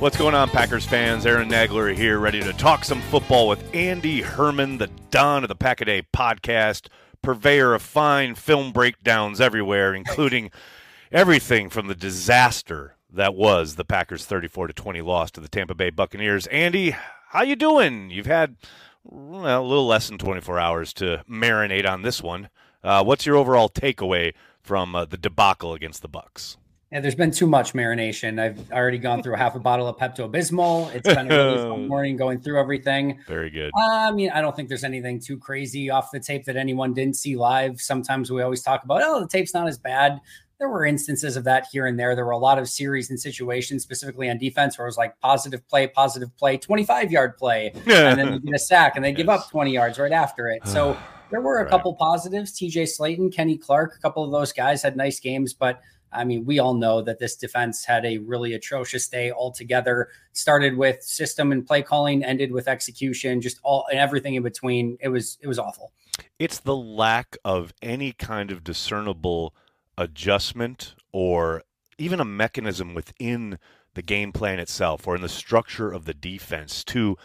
[0.00, 1.26] What's going on, Packers fans?
[1.26, 5.56] Aaron Nagler here, ready to talk some football with Andy Herman, the Don of the
[5.56, 6.86] Pack a Day podcast,
[7.20, 10.52] purveyor of fine film breakdowns everywhere, including
[11.12, 15.74] everything from the disaster that was the Packers' 34 to 20 loss to the Tampa
[15.74, 16.46] Bay Buccaneers.
[16.46, 16.94] Andy,
[17.30, 18.08] how you doing?
[18.08, 18.54] You've had
[19.02, 22.50] well, a little less than 24 hours to marinate on this one.
[22.84, 26.56] Uh, what's your overall takeaway from uh, the debacle against the Bucks?
[26.90, 28.40] Yeah, there's been too much marination.
[28.40, 30.94] I've already gone through half a bottle of Pepto Bismol.
[30.94, 33.20] It's been a really fun morning going through everything.
[33.26, 33.70] Very good.
[33.78, 36.94] Uh, I mean, I don't think there's anything too crazy off the tape that anyone
[36.94, 37.78] didn't see live.
[37.78, 40.18] Sometimes we always talk about, oh, the tape's not as bad.
[40.58, 42.16] There were instances of that here and there.
[42.16, 45.20] There were a lot of series and situations, specifically on defense, where it was like
[45.20, 49.10] positive play, positive play, 25 yard play, and then you get a sack and they
[49.10, 49.18] yes.
[49.18, 50.66] give up 20 yards right after it.
[50.66, 50.96] So
[51.30, 51.70] there were a right.
[51.70, 52.58] couple positives.
[52.58, 56.44] TJ Slaton, Kenny Clark, a couple of those guys had nice games, but I mean,
[56.44, 60.08] we all know that this defense had a really atrocious day altogether.
[60.32, 64.96] Started with system and play calling, ended with execution, just all and everything in between.
[65.00, 65.92] It was it was awful.
[66.38, 69.54] It's the lack of any kind of discernible
[69.96, 71.62] adjustment or
[71.98, 73.58] even a mechanism within
[73.94, 77.16] the game plan itself or in the structure of the defense to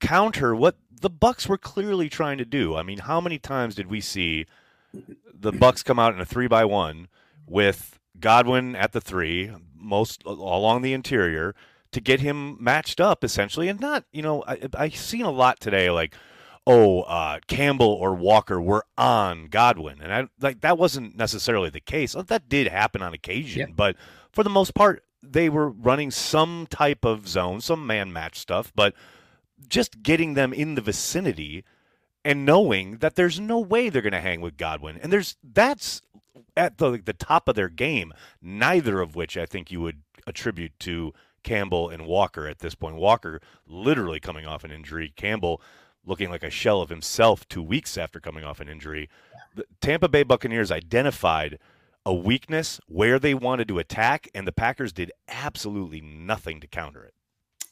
[0.00, 2.76] counter what the Bucks were clearly trying to do.
[2.76, 4.46] I mean, how many times did we see
[5.32, 7.08] the Bucks come out in a three by one
[7.46, 11.54] with Godwin at the three, most along the interior,
[11.92, 15.60] to get him matched up essentially, and not you know I I seen a lot
[15.60, 16.14] today like
[16.66, 21.80] oh uh, Campbell or Walker were on Godwin, and I like that wasn't necessarily the
[21.80, 22.14] case.
[22.14, 23.74] That did happen on occasion, yeah.
[23.74, 23.96] but
[24.32, 28.72] for the most part they were running some type of zone, some man match stuff,
[28.74, 28.94] but
[29.68, 31.64] just getting them in the vicinity
[32.24, 34.98] and knowing that there's no way they're going to hang with Godwin.
[35.02, 36.02] And there's that's
[36.56, 38.12] at the the top of their game.
[38.40, 42.96] Neither of which I think you would attribute to Campbell and Walker at this point.
[42.96, 45.12] Walker literally coming off an injury.
[45.16, 45.60] Campbell
[46.04, 49.08] looking like a shell of himself two weeks after coming off an injury.
[49.54, 51.58] The Tampa Bay Buccaneers identified
[52.04, 57.04] a weakness where they wanted to attack, and the Packers did absolutely nothing to counter
[57.04, 57.14] it.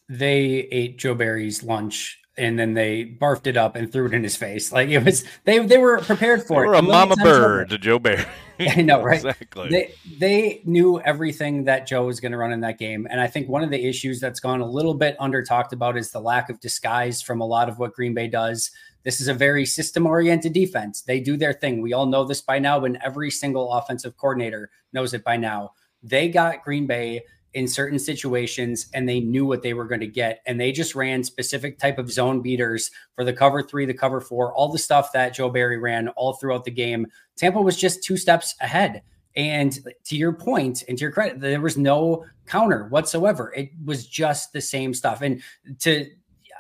[0.08, 4.22] They ate Joe Barry's lunch and then they barfed it up and threw it in
[4.22, 4.72] his face.
[4.72, 6.68] Like it was they they were prepared for they it.
[6.68, 8.24] Were a mama bird to Joe Barry.
[8.76, 9.16] I know, right?
[9.16, 9.68] Exactly.
[9.68, 13.26] They they knew everything that Joe was going to run in that game, and I
[13.26, 16.20] think one of the issues that's gone a little bit under talked about is the
[16.20, 18.70] lack of disguise from a lot of what Green Bay does.
[19.04, 21.02] This is a very system oriented defense.
[21.02, 21.82] They do their thing.
[21.82, 25.72] We all know this by now, and every single offensive coordinator knows it by now.
[26.02, 27.22] They got Green Bay
[27.54, 30.94] in certain situations and they knew what they were going to get and they just
[30.94, 34.78] ran specific type of zone beaters for the cover 3 the cover 4 all the
[34.78, 39.02] stuff that Joe Barry ran all throughout the game Tampa was just two steps ahead
[39.36, 44.06] and to your point and to your credit there was no counter whatsoever it was
[44.06, 45.42] just the same stuff and
[45.78, 46.06] to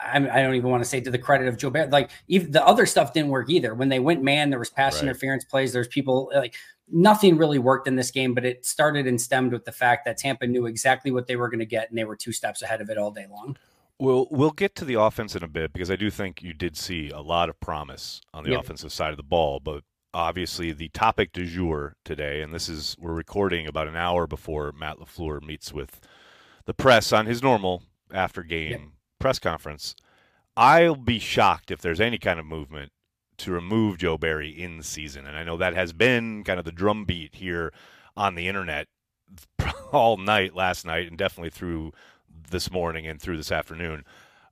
[0.04, 2.66] I don't even want to say to the credit of Joe Barry, like even the
[2.66, 3.74] other stuff didn't work either.
[3.74, 5.04] When they went man, there was pass right.
[5.04, 5.72] interference plays.
[5.72, 6.54] There's people like
[6.92, 10.18] nothing really worked in this game, but it started and stemmed with the fact that
[10.18, 12.80] Tampa knew exactly what they were going to get, and they were two steps ahead
[12.80, 13.56] of it all day long.
[13.98, 16.76] Well, we'll get to the offense in a bit because I do think you did
[16.76, 18.60] see a lot of promise on the yep.
[18.60, 19.60] offensive side of the ball.
[19.60, 24.26] But obviously, the topic du jour today, and this is we're recording about an hour
[24.26, 26.00] before Matt LaFleur meets with
[26.64, 28.80] the press on his normal after game yep.
[29.18, 29.94] press conference.
[30.56, 32.92] I'll be shocked if there's any kind of movement
[33.42, 35.26] to remove Joe Barry in season.
[35.26, 37.72] And I know that has been kind of the drumbeat here
[38.16, 38.88] on the internet
[39.92, 41.92] all night last night and definitely through
[42.50, 44.04] this morning and through this afternoon.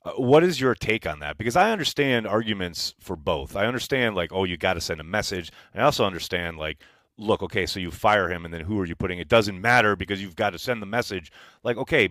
[0.05, 1.37] Uh, what is your take on that?
[1.37, 3.55] Because I understand arguments for both.
[3.55, 5.53] I understand, like, oh, you got to send a message.
[5.75, 6.79] I also understand, like,
[7.19, 9.19] look, okay, so you fire him, and then who are you putting?
[9.19, 11.31] It doesn't matter because you've got to send the message.
[11.63, 12.09] Like, okay,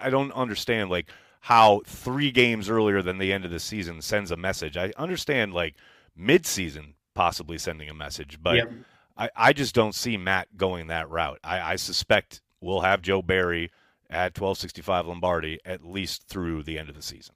[0.00, 1.10] I don't understand, like,
[1.40, 4.76] how three games earlier than the end of the season sends a message.
[4.76, 5.74] I understand, like,
[6.18, 8.72] midseason possibly sending a message, but yep.
[9.16, 11.40] I, I just don't see Matt going that route.
[11.42, 13.70] I, I suspect we'll have Joe Barry
[14.08, 17.34] at 1265 Lombardi at least through the end of the season.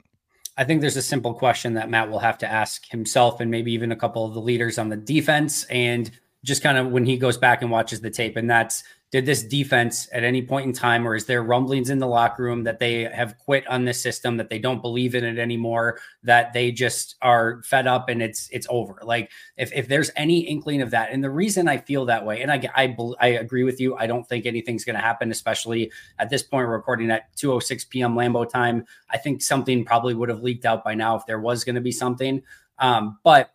[0.57, 3.73] I think there's a simple question that Matt will have to ask himself and maybe
[3.73, 6.11] even a couple of the leaders on the defense and
[6.43, 9.43] just kind of when he goes back and watches the tape and that's did this
[9.43, 12.79] defense at any point in time, or is there rumblings in the locker room that
[12.79, 16.71] they have quit on this system, that they don't believe in it anymore, that they
[16.71, 18.99] just are fed up and it's it's over?
[19.03, 22.41] Like if, if there's any inkling of that, and the reason I feel that way,
[22.41, 25.91] and I I, I agree with you, I don't think anything's going to happen, especially
[26.17, 26.67] at this point.
[26.67, 28.15] We're recording at 2:06 p.m.
[28.15, 28.85] Lambeau time.
[29.09, 31.81] I think something probably would have leaked out by now if there was going to
[31.81, 32.43] be something.
[32.79, 33.51] Um, but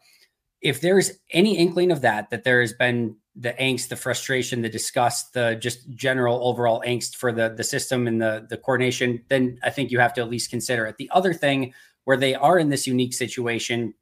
[0.60, 4.68] if there's any inkling of that, that there has been the angst, the frustration, the
[4.68, 9.58] disgust, the just general overall angst for the the system and the the coordination, then
[9.62, 10.96] I think you have to at least consider it.
[10.96, 11.74] The other thing
[12.04, 13.94] where they are in this unique situation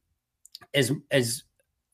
[0.73, 1.43] is as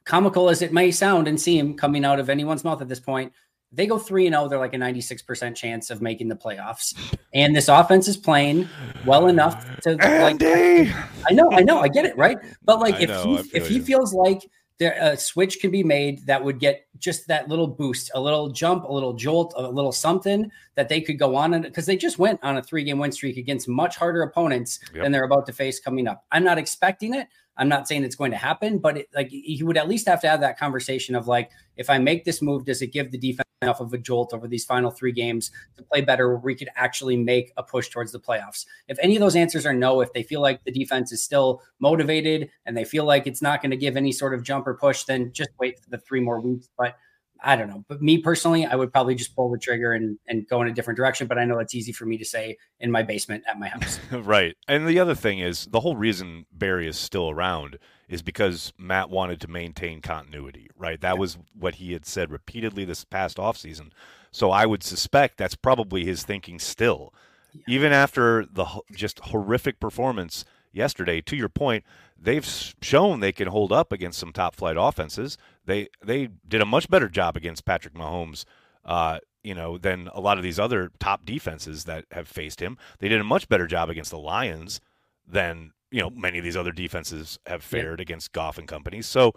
[0.04, 3.32] comical as it may sound and seem coming out of anyone's mouth at this point,
[3.72, 6.94] they go 3 and 0, they're like a 96% chance of making the playoffs.
[7.32, 8.68] And this offense is playing
[9.06, 10.90] well enough to Andy!
[10.90, 10.96] like
[11.30, 12.38] I know, I know, I get it, right?
[12.64, 14.40] But like I if know, he if he feels like
[14.80, 18.48] there, a switch can be made that would get just that little boost, a little
[18.48, 21.96] jump, a little jolt, a little something that they could go on and because they
[21.96, 25.04] just went on a three game win streak against much harder opponents yep.
[25.04, 26.24] than they're about to face coming up.
[26.32, 27.28] I'm not expecting it.
[27.60, 30.22] I'm not saying it's going to happen, but it, like he would at least have
[30.22, 33.18] to have that conversation of like, if I make this move, does it give the
[33.18, 36.54] defense enough of a jolt over these final three games to play better where we
[36.54, 38.64] could actually make a push towards the playoffs?
[38.88, 41.60] If any of those answers are no, if they feel like the defense is still
[41.80, 44.72] motivated and they feel like it's not going to give any sort of jump or
[44.72, 46.70] push, then just wait for the three more weeks.
[46.78, 46.96] But
[47.42, 47.84] I don't know.
[47.88, 50.72] But me personally, I would probably just pull the trigger and, and go in a
[50.72, 51.26] different direction.
[51.26, 53.98] But I know it's easy for me to say in my basement at my house.
[54.12, 54.56] right.
[54.68, 57.78] And the other thing is the whole reason Barry is still around
[58.08, 61.00] is because Matt wanted to maintain continuity, right?
[61.00, 63.92] That was what he had said repeatedly this past offseason.
[64.32, 67.14] So I would suspect that's probably his thinking still.
[67.54, 67.62] Yeah.
[67.68, 71.84] Even after the just horrific performance yesterday, to your point,
[72.20, 72.46] they've
[72.82, 75.38] shown they can hold up against some top flight offenses.
[75.70, 78.44] They they did a much better job against Patrick Mahomes,
[78.84, 82.76] uh, you know, than a lot of these other top defenses that have faced him.
[82.98, 84.80] They did a much better job against the Lions
[85.24, 88.02] than you know many of these other defenses have fared yeah.
[88.02, 89.00] against Goff and company.
[89.02, 89.32] So.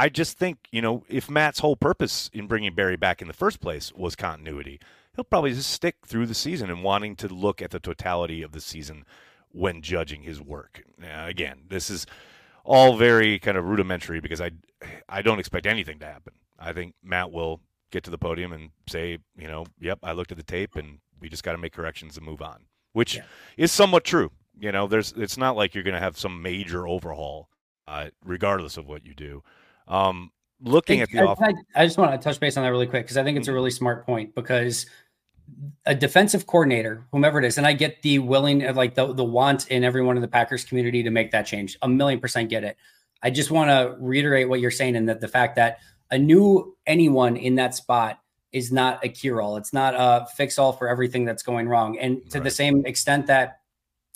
[0.00, 3.34] I just think, you know, if Matt's whole purpose in bringing Barry back in the
[3.34, 4.78] first place was continuity,
[5.16, 8.52] he'll probably just stick through the season and wanting to look at the totality of
[8.52, 9.04] the season
[9.50, 10.84] when judging his work.
[10.96, 12.06] Now, again, this is
[12.68, 14.50] all very kind of rudimentary because I
[15.08, 16.34] I don't expect anything to happen.
[16.58, 17.60] I think Matt will
[17.90, 20.98] get to the podium and say, you know, yep, I looked at the tape and
[21.20, 23.22] we just got to make corrections and move on, which yeah.
[23.56, 24.30] is somewhat true.
[24.60, 27.48] You know, there's it's not like you're going to have some major overhaul,
[27.86, 29.42] uh, regardless of what you do.
[29.86, 30.30] Um,
[30.60, 32.86] looking at the I, off- I, I just want to touch base on that really
[32.86, 33.56] quick because I think it's a mm-hmm.
[33.56, 34.84] really smart point because
[35.86, 39.24] a defensive coordinator, whomever it is, and I get the willing, uh, like the the
[39.24, 41.78] want in everyone in the Packers community to make that change.
[41.82, 42.76] A million percent get it.
[43.22, 45.78] I just want to reiterate what you're saying, and that the fact that
[46.10, 48.20] a new anyone in that spot
[48.52, 49.56] is not a cure all.
[49.56, 51.98] It's not a fix all for everything that's going wrong.
[51.98, 52.44] And to right.
[52.44, 53.60] the same extent that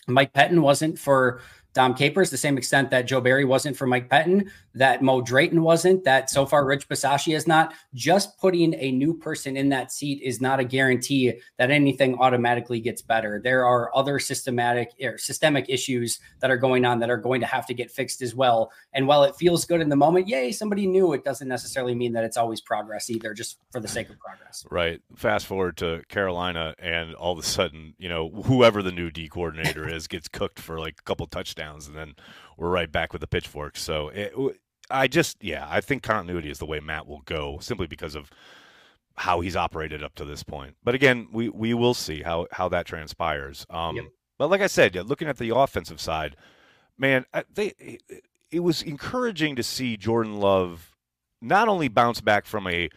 [0.08, 1.40] Mike Pettine wasn't for
[1.74, 5.62] Dom Capers, the same extent that Joe Barry wasn't for Mike Pettine, that Mo Drayton
[5.62, 7.72] wasn't, that so far Rich Bisaccia is not.
[7.94, 12.78] Just putting a new person in that seat is not a guarantee that anything automatically
[12.78, 13.40] gets better.
[13.42, 17.46] There are other systematic or systemic issues that are going on that are going to
[17.46, 18.70] have to get fixed as well.
[18.92, 22.12] And while it feels good in the moment, yay, somebody new, it doesn't necessarily mean
[22.12, 24.66] that it's always progress either, just for the sake of progress.
[24.70, 25.00] Right.
[25.16, 29.28] Fast forward to Carolina, and all of a sudden, you know, whoever the new D
[29.28, 32.14] coordinator is gets cooked for like a couple touchdowns touchdowns, and then
[32.56, 33.82] we're right back with the pitchforks.
[33.82, 34.35] So it,
[34.91, 38.31] I just, yeah, I think continuity is the way Matt will go, simply because of
[39.17, 40.76] how he's operated up to this point.
[40.82, 43.67] But again, we we will see how how that transpires.
[43.70, 44.05] Um, yep.
[44.38, 46.37] But like I said, yeah, looking at the offensive side,
[46.99, 47.99] man, they
[48.50, 50.97] it was encouraging to see Jordan Love
[51.40, 52.88] not only bounce back from a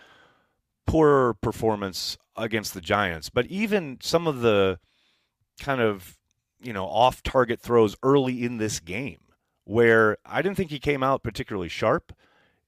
[0.85, 4.79] poor performance against the Giants, but even some of the
[5.59, 6.17] kind of
[6.61, 9.19] you know, off target throws early in this game
[9.65, 12.13] where I didn't think he came out particularly sharp.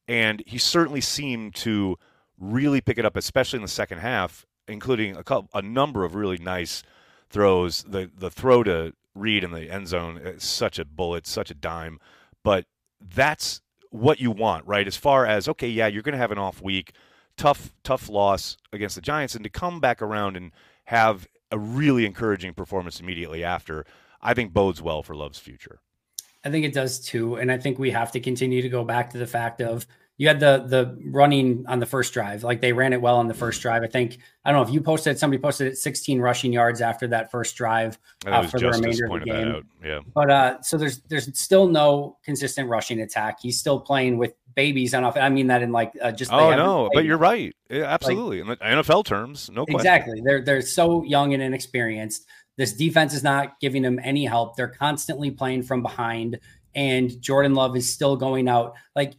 [0.08, 1.98] And he certainly seemed to
[2.40, 6.16] really pick it up, especially in the second half, including a, couple, a number of
[6.16, 6.82] really nice
[7.30, 7.84] throws.
[7.84, 12.00] The, the throw to Reed in the end zone such a bullet, such a dime.
[12.44, 12.66] But
[13.02, 14.88] that's what you want, right?
[14.88, 16.94] As far as, okay, yeah, you're going to have an off week,
[17.36, 20.52] tough, tough loss against the Giants, and to come back around and
[20.86, 23.86] have a really encouraging performance immediately after,
[24.22, 25.80] I think bodes well for Love's future.
[26.44, 27.36] I think it does too.
[27.36, 29.86] And I think we have to continue to go back to the fact of
[30.18, 32.44] you had the the running on the first drive.
[32.44, 33.84] Like they ran it well on the first drive.
[33.84, 37.08] I think I don't know if you posted somebody posted it 16 rushing yards after
[37.08, 39.68] that first drive uh, for the remainder of the game.
[39.84, 40.00] Yeah.
[40.14, 43.40] But uh so there's there's still no consistent rushing attack.
[43.42, 45.16] He's still playing with babies on off.
[45.16, 46.34] I mean that in like uh, just.
[46.34, 47.56] Oh no, but you're right.
[47.70, 49.80] Yeah, absolutely, like, in NFL terms, no question.
[49.80, 50.22] Exactly.
[50.26, 52.26] They're they're so young and inexperienced.
[52.58, 54.58] This defense is not giving them any help.
[54.58, 56.40] They're constantly playing from behind,
[56.76, 59.14] and Jordan Love is still going out like.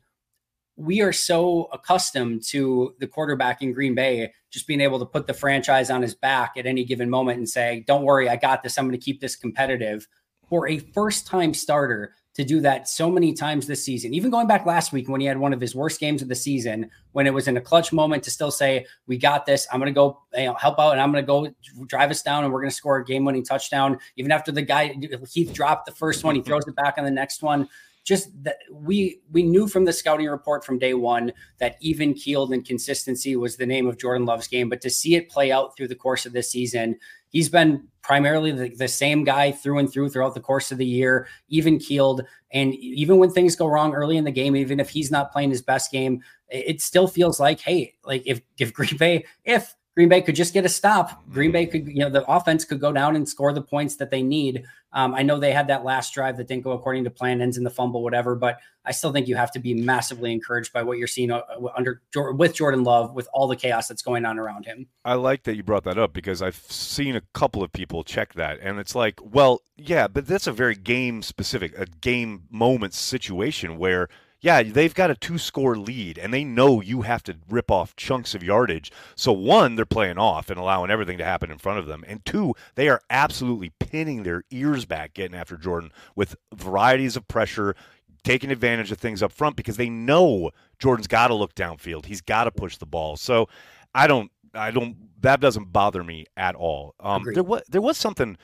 [0.81, 5.27] We are so accustomed to the quarterback in Green Bay just being able to put
[5.27, 8.63] the franchise on his back at any given moment and say, "Don't worry, I got
[8.63, 8.79] this.
[8.79, 10.07] I'm going to keep this competitive."
[10.49, 14.15] For a first-time starter to do that so many times this season.
[14.15, 16.37] Even going back last week when he had one of his worst games of the
[16.37, 19.67] season, when it was in a clutch moment to still say, "We got this.
[19.73, 22.23] I'm going to go you know, help out, and I'm going to go drive us
[22.23, 24.95] down, and we're going to score a game-winning touchdown." Even after the guy
[25.29, 26.49] Heath dropped the first one, he mm-hmm.
[26.49, 27.69] throws it back on the next one
[28.09, 32.55] just that we we knew from the scouting report from day one that even keeled
[32.55, 34.71] and consistency was the name of Jordan Love's game.
[34.71, 36.97] But to see it play out through the course of this season,
[37.29, 40.87] he's been primarily the, the same guy through and through throughout the course of the
[40.87, 42.23] year, even keeled.
[42.51, 45.51] And even when things go wrong early in the game, even if he's not playing
[45.51, 50.09] his best game, it still feels like, hey, like if if Green Bay, if Green
[50.09, 51.29] Bay could just get a stop.
[51.29, 54.13] Green Bay could, you know, the offense could go down and score the points that
[54.13, 54.63] they need.
[54.93, 57.59] Um, I know they had that last drive that didn't go according to plan, ends
[57.59, 58.37] in the fumble, whatever.
[58.37, 61.43] But I still think you have to be massively encouraged by what you're seeing uh,
[61.77, 64.87] under with Jordan Love, with all the chaos that's going on around him.
[65.05, 68.35] I like that you brought that up because I've seen a couple of people check
[68.35, 72.95] that, and it's like, well, yeah, but that's a very game specific, a game moment
[72.95, 74.09] situation where
[74.41, 77.97] yeah, they've got a two score lead and they know you have to rip off
[77.97, 78.93] chunks of yardage.
[79.17, 82.05] So, one, they're playing off and allowing everything to happen in front of them.
[82.07, 87.27] And two, they are absolutely pinning their ears back getting after Jordan with varieties of
[87.27, 87.75] pressure,
[88.23, 92.07] taking advantage of things up front because they know Jordan's got to look downfield.
[92.07, 93.17] He's got to push the ball.
[93.17, 93.49] So,
[93.93, 96.95] I don't, I don't, that doesn't bother me at all.
[97.01, 98.39] Um, there was, there was something,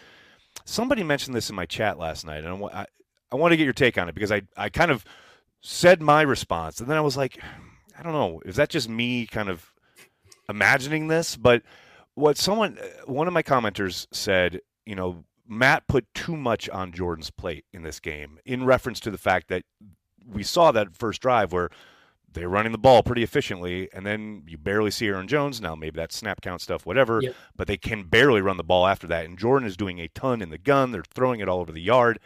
[0.64, 2.86] somebody mentioned this in my chat last night, and I,
[3.30, 5.04] I want to get your take on it because I, I kind of,
[5.66, 7.38] said my response, and then I was like,
[7.98, 9.72] I don't know, is that just me kind of
[10.46, 11.36] imagining this?
[11.36, 11.62] But
[12.14, 17.30] what someone, one of my commenters said, you know, Matt put too much on Jordan's
[17.30, 19.62] plate in this game in reference to the fact that
[20.30, 21.70] we saw that first drive where
[22.30, 25.62] they're running the ball pretty efficiently, and then you barely see Aaron Jones.
[25.62, 27.34] Now, maybe that's snap count stuff, whatever, yep.
[27.56, 29.24] but they can barely run the ball after that.
[29.24, 30.90] And Jordan is doing a ton in the gun.
[30.90, 32.18] They're throwing it all over the yard.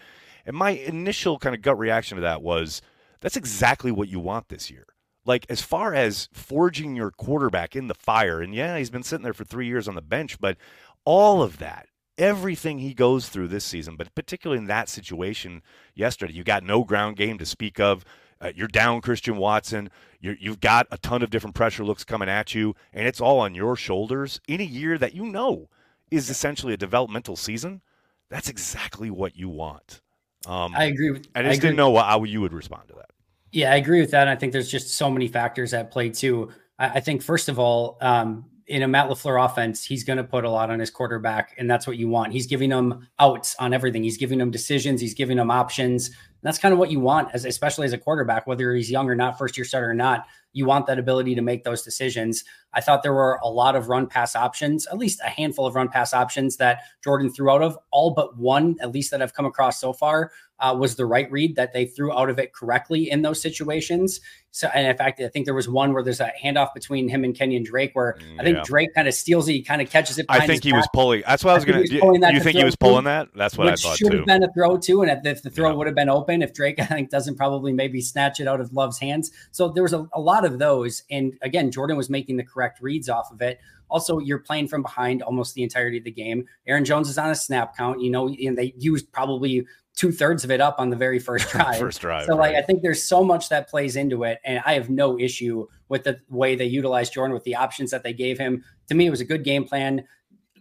[0.45, 2.83] And my initial kind of gut reaction to that was–
[3.21, 4.87] that's exactly what you want this year.
[5.25, 9.25] Like as far as forging your quarterback in the fire, and yeah, he's been sitting
[9.25, 10.57] there for three years on the bench, but
[11.05, 15.63] all of that, everything he goes through this season, but particularly in that situation
[15.95, 18.05] yesterday, you got no ground game to speak of.
[18.41, 19.91] Uh, you're down Christian Watson.
[20.21, 23.41] you have got a ton of different pressure looks coming at you, and it's all
[23.41, 25.69] on your shoulders in a year that you know
[26.11, 27.83] is essentially a developmental season.
[28.31, 30.01] That's exactly what you want.
[30.49, 31.28] Um, I agree with.
[31.35, 33.11] I just I didn't know how you would respond to that.
[33.52, 34.23] Yeah, I agree with that.
[34.23, 36.50] And I think there's just so many factors at play too.
[36.78, 40.25] I, I think first of all, um, in a Matt LaFleur offense, he's going to
[40.25, 42.33] put a lot on his quarterback, and that's what you want.
[42.33, 44.02] He's giving them outs on everything.
[44.02, 45.00] He's giving them decisions.
[45.00, 46.11] He's giving them options.
[46.49, 49.14] That's kind of what you want, as especially as a quarterback, whether he's young or
[49.14, 50.25] not, first year starter or not.
[50.55, 52.43] You want that ability to make those decisions.
[52.73, 55.75] I thought there were a lot of run pass options, at least a handful of
[55.75, 57.78] run pass options that Jordan threw out of.
[57.90, 61.31] All but one, at least that I've come across so far, uh, was the right
[61.31, 64.21] read that they threw out of it correctly in those situations.
[64.50, 67.23] So, and in fact, I think there was one where there's a handoff between him
[67.23, 68.62] and Kenyan Drake, where I think yeah.
[68.64, 70.26] Drake kind of steals it, he kind of catches it.
[70.28, 70.78] I think he back.
[70.78, 71.23] was pulling.
[71.26, 71.95] That's what I was going to.
[71.95, 73.28] You, you think he was pulling that?
[73.35, 74.17] That's what I thought should too.
[74.19, 75.76] have been a throw too, and if the throw yeah.
[75.76, 78.73] would have been open, if Drake I think doesn't probably maybe snatch it out of
[78.73, 79.30] Love's hands.
[79.50, 82.80] So there was a, a lot of those, and again, Jordan was making the correct
[82.80, 83.59] reads off of it.
[83.90, 86.45] Also, you're playing from behind almost the entirety of the game.
[86.66, 89.66] Aaron Jones is on a snap count, you know, and they used probably
[89.99, 91.78] two thirds of it up on the very first drive.
[91.78, 92.26] first drive.
[92.26, 92.54] So, right.
[92.54, 95.66] like, I think there's so much that plays into it, and I have no issue
[95.88, 98.64] with the way they utilized Jordan with the options that they gave him.
[98.88, 100.04] To me, it was a good game plan.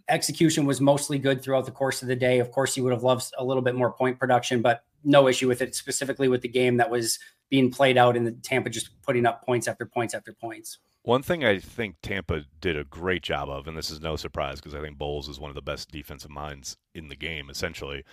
[0.08, 2.38] Execution was mostly good throughout the course of the day.
[2.38, 5.48] Of course, you would have loved a little bit more point production, but no issue
[5.48, 7.18] with it, specifically with the game that was
[7.50, 10.78] being played out in the Tampa just putting up points after points after points.
[11.02, 14.60] One thing I think Tampa did a great job of, and this is no surprise
[14.60, 18.04] because I think Bowles is one of the best defensive minds in the game, essentially.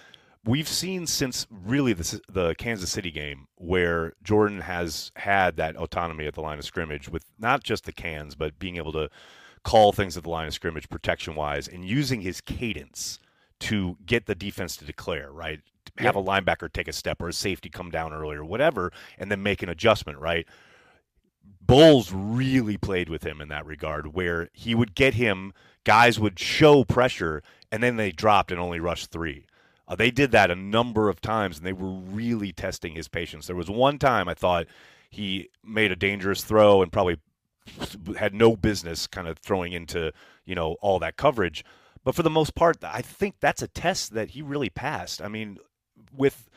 [0.46, 6.28] We've seen since really the, the Kansas City game where Jordan has had that autonomy
[6.28, 9.10] at the line of scrimmage with not just the cans, but being able to
[9.66, 13.20] call things at the line of scrimmage protection wise and using his cadence
[13.60, 15.60] to get the defense to declare, right?
[15.98, 19.42] Have a linebacker take a step or a safety come down earlier, whatever, and then
[19.42, 20.46] make an adjustment, right?
[21.62, 25.52] Bowles really played with him in that regard, where he would get him,
[25.84, 27.42] guys would show pressure,
[27.72, 29.48] and then they dropped and only rushed three.
[29.88, 33.48] Uh, they did that a number of times, and they were really testing his patience.
[33.48, 34.68] There was one time I thought
[35.10, 37.18] he made a dangerous throw and probably
[38.18, 40.12] had no business kind of throwing into
[40.46, 41.64] you know all that coverage.
[42.04, 45.22] But for the most part, I think that's a test that he really passed.
[45.22, 45.58] I mean,
[46.16, 46.50] with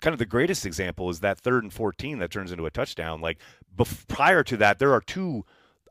[0.00, 3.20] kind of the greatest example is that third and 14 that turns into a touchdown.
[3.20, 3.38] Like
[3.74, 5.44] bef- prior to that, there are two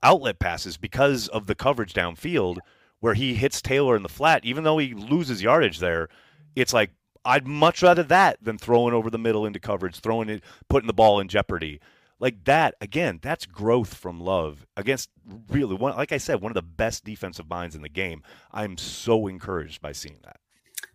[0.03, 2.57] outlet passes because of the coverage downfield
[3.00, 4.45] where he hits Taylor in the flat.
[4.45, 6.07] Even though he loses yardage there,
[6.55, 6.91] it's like
[7.24, 10.93] I'd much rather that than throwing over the middle into coverage, throwing it, putting the
[10.93, 11.79] ball in jeopardy.
[12.19, 15.10] Like that, again, that's growth from Love against
[15.50, 15.95] really one.
[15.95, 18.24] Like I said, one of the best defensive minds in the game.
[18.51, 20.39] I'm so encouraged by seeing that.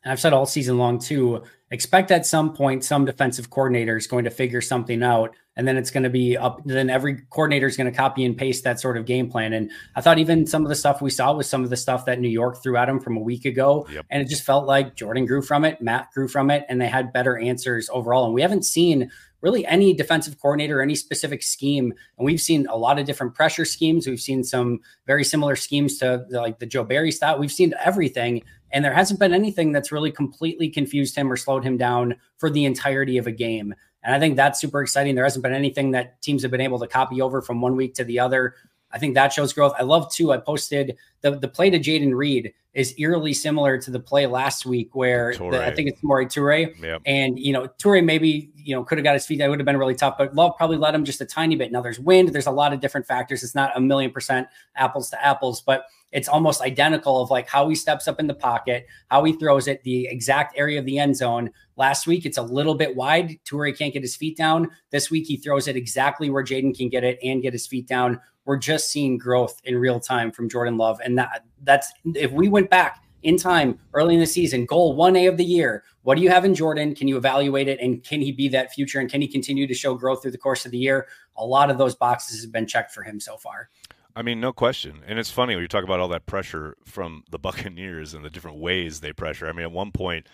[0.03, 1.43] And I've said all season long too.
[1.71, 5.77] Expect at some point some defensive coordinator is going to figure something out, and then
[5.77, 6.63] it's going to be up.
[6.65, 9.53] Then every coordinator is going to copy and paste that sort of game plan.
[9.53, 12.07] And I thought even some of the stuff we saw was some of the stuff
[12.07, 14.07] that New York threw at him from a week ago, yep.
[14.11, 16.89] and it just felt like Jordan grew from it, Matt grew from it, and they
[16.89, 18.25] had better answers overall.
[18.25, 19.11] And we haven't seen
[19.41, 21.93] really any defensive coordinator, any specific scheme.
[22.19, 24.07] And we've seen a lot of different pressure schemes.
[24.07, 27.39] We've seen some very similar schemes to the, like the Joe Barry style.
[27.39, 28.43] We've seen everything.
[28.73, 32.51] And there hasn't been anything that's really completely confused him or slowed him down for
[32.51, 33.75] the entirety of a game.
[34.03, 35.15] And I think that's super exciting.
[35.15, 37.95] There hasn't been anything that teams have been able to copy over from one week
[37.95, 38.55] to the other.
[38.93, 39.73] I think that shows growth.
[39.79, 40.33] I love too.
[40.33, 44.65] I posted the the play to Jayden Reed is eerily similar to the play last
[44.65, 46.81] week where the, I think it's Samori Toure.
[46.81, 47.03] Yep.
[47.05, 49.39] And you know, Toure maybe you know could have got his feet.
[49.39, 51.73] That would have been really tough, but Love probably let him just a tiny bit.
[51.73, 52.29] Now there's wind.
[52.29, 53.43] There's a lot of different factors.
[53.43, 57.69] It's not a million percent apples to apples, but it's almost identical of like how
[57.69, 60.99] he steps up in the pocket, how he throws it, the exact area of the
[60.99, 61.51] end zone.
[61.77, 64.69] Last week, it's a little bit wide to where he can't get his feet down.
[64.91, 67.87] This week, he throws it exactly where Jaden can get it and get his feet
[67.87, 68.21] down.
[68.45, 71.01] We're just seeing growth in real time from Jordan Love.
[71.05, 75.29] And that that's if we went back in time early in the season, goal 1A
[75.29, 75.85] of the year.
[76.03, 76.95] What do you have in Jordan?
[76.95, 77.79] Can you evaluate it?
[77.81, 78.99] And can he be that future?
[78.99, 81.07] And can he continue to show growth through the course of the year?
[81.37, 83.69] A lot of those boxes have been checked for him so far.
[84.17, 85.03] I mean, no question.
[85.07, 88.31] And it's funny when you talk about all that pressure from the Buccaneers and the
[88.31, 89.49] different ways they pressure.
[89.49, 90.27] I mean, at one point,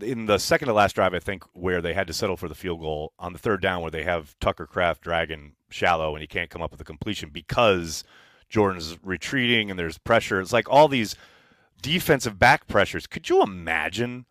[0.00, 2.54] in the second to last drive, I think, where they had to settle for the
[2.54, 6.26] field goal on the third down, where they have Tucker Kraft dragging shallow and he
[6.26, 8.04] can't come up with a completion because
[8.48, 10.40] Jordan's retreating and there's pressure.
[10.40, 11.16] It's like all these
[11.82, 13.06] defensive back pressures.
[13.06, 14.26] Could you imagine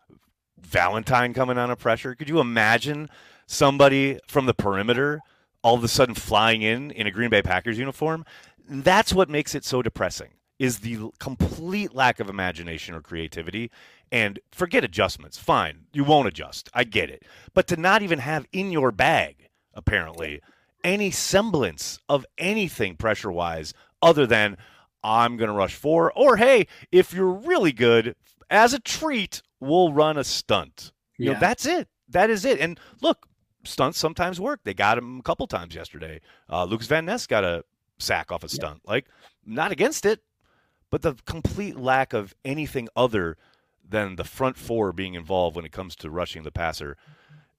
[0.58, 2.14] Valentine coming on a pressure?
[2.14, 3.10] Could you imagine
[3.46, 5.20] somebody from the perimeter
[5.64, 8.24] all of a sudden flying in in a Green Bay Packers uniform.
[8.68, 10.28] That's what makes it so depressing
[10.64, 13.70] is the complete lack of imagination or creativity
[14.10, 15.36] and forget adjustments.
[15.38, 16.70] Fine, you won't adjust.
[16.72, 17.22] I get it.
[17.52, 20.40] But to not even have in your bag apparently
[20.82, 24.56] any semblance of anything pressure-wise other than
[25.02, 28.16] I'm going to rush four or hey, if you're really good
[28.48, 30.92] as a treat, we'll run a stunt.
[31.18, 31.32] You yeah.
[31.34, 31.88] know, that's it.
[32.08, 32.58] That is it.
[32.58, 33.26] And look,
[33.64, 34.60] stunts sometimes work.
[34.64, 36.22] They got him a couple times yesterday.
[36.48, 37.64] Uh, Lukas Van Ness got a
[37.98, 38.80] sack off a stunt.
[38.84, 38.90] Yeah.
[38.90, 39.06] Like,
[39.44, 40.22] not against it,
[40.94, 43.36] but the complete lack of anything other
[43.84, 46.96] than the front four being involved when it comes to rushing the passer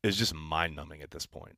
[0.04, 1.58] is just mind numbing at this point.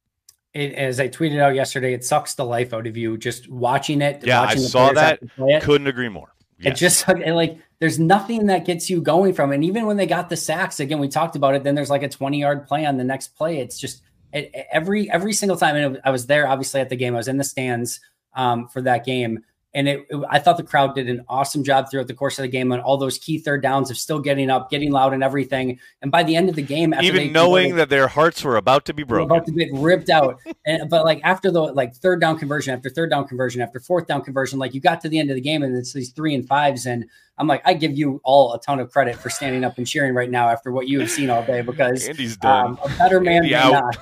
[0.56, 4.02] It, as I tweeted out yesterday, it sucks the life out of you just watching
[4.02, 4.26] it.
[4.26, 5.20] Yeah, watching I saw that.
[5.62, 6.34] Couldn't agree more.
[6.58, 6.74] Yes.
[6.74, 9.56] It just like there's nothing that gets you going from it.
[9.58, 11.64] And even when they got the sacks, again, we talked about it.
[11.64, 13.60] Then there's like a 20 yard play on the next play.
[13.60, 14.02] It's just
[14.34, 17.14] every every single time, and I was there obviously at the game.
[17.14, 18.00] I was in the stands
[18.34, 19.44] um, for that game,
[19.78, 22.42] and it, it, I thought the crowd did an awesome job throughout the course of
[22.42, 25.24] the game on all those key third downs of still getting up, getting loud, and
[25.24, 25.80] everything.
[26.02, 28.94] And by the end of the game, even knowing that their hearts were about to
[28.96, 32.40] be broken, about to get ripped out, and, but like after the like third down
[32.40, 35.30] conversion, after third down conversion, after fourth down conversion, like you got to the end
[35.30, 37.06] of the game, and it's these three and fives, and
[37.38, 40.16] I'm like, I give you all a ton of credit for standing up and cheering
[40.16, 42.66] right now after what you have seen all day because Andy's done.
[42.66, 43.84] Um, a better man Andy than out.
[43.84, 43.98] not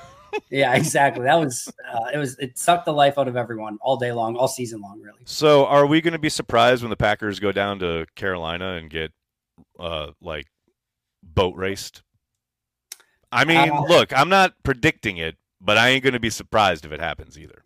[0.50, 1.24] yeah, exactly.
[1.24, 2.18] That was uh, it.
[2.18, 5.18] Was it sucked the life out of everyone all day long, all season long, really.
[5.24, 8.90] So, are we going to be surprised when the Packers go down to Carolina and
[8.90, 9.12] get
[9.78, 10.46] uh, like
[11.22, 12.02] boat raced?
[13.32, 16.84] I mean, uh, look, I'm not predicting it, but I ain't going to be surprised
[16.84, 17.64] if it happens either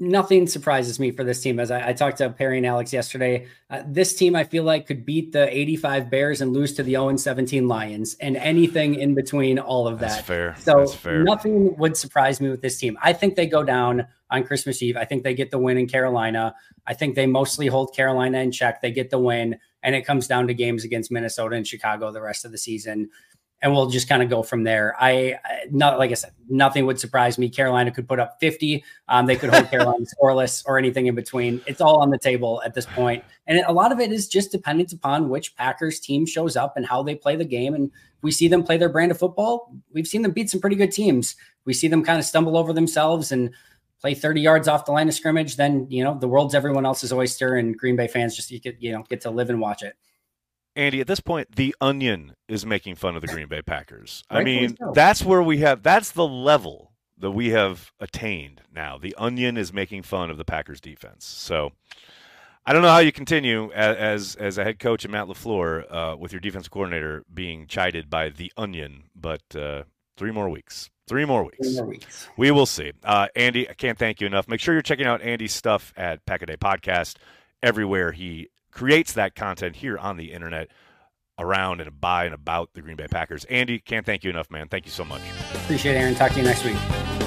[0.00, 1.58] nothing surprises me for this team.
[1.58, 4.86] As I, I talked to Perry and Alex yesterday, uh, this team I feel like
[4.86, 9.14] could beat the 85 Bears and lose to the 0 17 Lions, and anything in
[9.14, 10.10] between all of that.
[10.10, 10.56] That's fair.
[10.58, 11.22] So That's fair.
[11.24, 12.96] nothing would surprise me with this team.
[13.02, 14.96] I think they go down on Christmas Eve.
[14.96, 16.54] I think they get the win in Carolina.
[16.86, 18.80] I think they mostly hold Carolina in check.
[18.80, 22.22] They get the win, and it comes down to games against Minnesota and Chicago the
[22.22, 23.10] rest of the season
[23.60, 24.94] and we'll just kind of go from there.
[24.98, 25.38] I
[25.70, 27.48] not like I said, nothing would surprise me.
[27.48, 28.84] Carolina could put up 50.
[29.08, 31.60] Um, they could hold Carolina scoreless or anything in between.
[31.66, 33.24] It's all on the table at this point.
[33.46, 36.86] and a lot of it is just dependent upon which Packers team shows up and
[36.86, 37.74] how they play the game.
[37.74, 37.90] And
[38.22, 39.72] we see them play their brand of football.
[39.92, 41.36] We've seen them beat some pretty good teams.
[41.64, 43.50] We see them kind of stumble over themselves and
[44.00, 45.56] play 30 yards off the line of scrimmage.
[45.56, 48.76] Then you know the world's everyone else's oyster, and Green Bay fans just you, could,
[48.78, 49.96] you know get to live and watch it.
[50.78, 54.22] Andy, at this point, the Onion is making fun of the Green Bay Packers.
[54.30, 58.96] I mean, that's where we have that's the level that we have attained now.
[58.96, 61.26] The Onion is making fun of the Packers defense.
[61.26, 61.72] So
[62.64, 66.16] I don't know how you continue as as a head coach and Matt LaFleur uh,
[66.16, 69.82] with your defense coordinator being chided by the Onion, but uh,
[70.16, 70.90] three more weeks.
[71.08, 71.56] Three more weeks.
[71.66, 72.28] Three more weeks.
[72.36, 72.92] We will see.
[73.02, 74.46] Uh, Andy, I can't thank you enough.
[74.46, 77.16] Make sure you're checking out Andy's stuff at Pack a Day Podcast
[77.62, 80.68] everywhere he creates that content here on the internet
[81.36, 83.44] around and by and about the Green Bay Packers.
[83.46, 84.68] Andy, can't thank you enough, man.
[84.68, 85.20] Thank you so much.
[85.52, 86.14] Appreciate it, Aaron.
[86.14, 87.17] Talk to you next week.